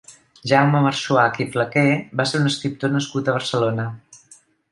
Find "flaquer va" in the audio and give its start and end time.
1.57-2.27